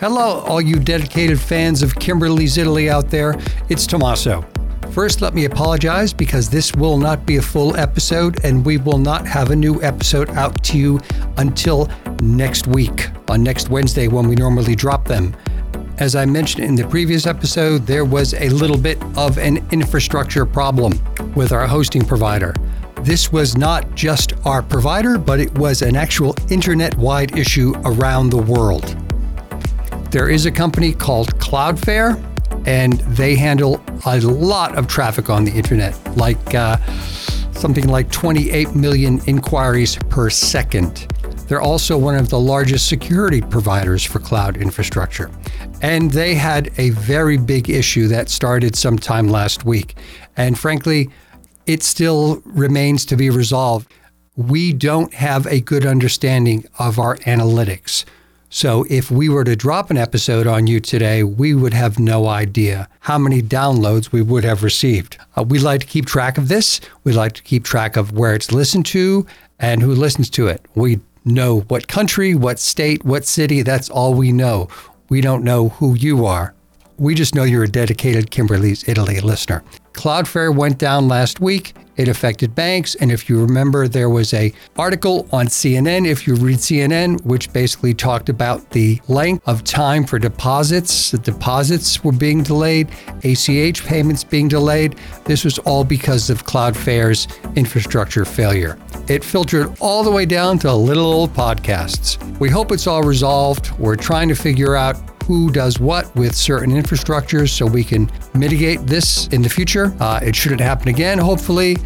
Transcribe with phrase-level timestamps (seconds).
[0.00, 3.38] Hello, all you dedicated fans of Kimberly's Italy out there.
[3.68, 4.42] It's Tommaso.
[4.92, 8.96] First, let me apologize because this will not be a full episode and we will
[8.96, 11.00] not have a new episode out to you
[11.36, 11.90] until
[12.22, 15.36] next week, on next Wednesday when we normally drop them.
[15.98, 20.46] As I mentioned in the previous episode, there was a little bit of an infrastructure
[20.46, 20.94] problem
[21.34, 22.54] with our hosting provider.
[23.02, 28.30] This was not just our provider, but it was an actual internet wide issue around
[28.30, 28.96] the world.
[30.10, 32.20] There is a company called Cloudflare,
[32.66, 36.78] and they handle a lot of traffic on the internet, like uh,
[37.52, 41.06] something like 28 million inquiries per second.
[41.46, 45.30] They're also one of the largest security providers for cloud infrastructure.
[45.80, 49.94] And they had a very big issue that started sometime last week.
[50.36, 51.08] And frankly,
[51.66, 53.92] it still remains to be resolved.
[54.34, 58.04] We don't have a good understanding of our analytics.
[58.52, 62.26] So if we were to drop an episode on you today, we would have no
[62.26, 65.18] idea how many downloads we would have received.
[65.36, 66.80] Uh, we like to keep track of this.
[67.04, 69.24] We like to keep track of where it's listened to
[69.60, 70.66] and who listens to it.
[70.74, 74.68] We know what country, what state, what city, that's all we know.
[75.10, 76.52] We don't know who you are.
[76.98, 79.62] We just know you're a dedicated Kimberly's Italy listener.
[79.92, 81.74] Cloudflare went down last week.
[82.00, 86.06] It affected banks, and if you remember, there was a article on CNN.
[86.06, 91.18] If you read CNN, which basically talked about the length of time for deposits, the
[91.18, 92.88] deposits were being delayed,
[93.22, 94.96] ACH payments being delayed.
[95.26, 98.78] This was all because of Cloudflare's infrastructure failure.
[99.06, 102.16] It filtered all the way down to little old podcasts.
[102.38, 103.78] We hope it's all resolved.
[103.78, 104.96] We're trying to figure out
[105.30, 109.94] who does what with certain infrastructures so we can mitigate this in the future.
[110.00, 111.76] Uh, it shouldn't happen again, hopefully.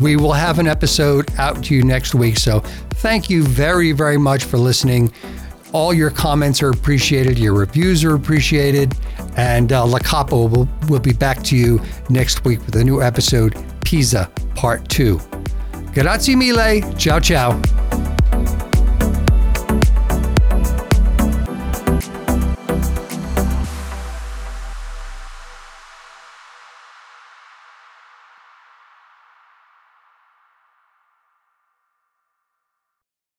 [0.00, 2.38] We will have an episode out to you next week.
[2.38, 2.60] So
[2.94, 5.12] thank you very, very much for listening.
[5.72, 8.94] All your comments are appreciated, your reviews are appreciated,
[9.36, 13.02] and uh, La Capo will, will be back to you next week with a new
[13.02, 15.20] episode, Pisa Part 2.
[15.92, 16.80] Grazie mille.
[16.96, 17.83] Ciao, ciao.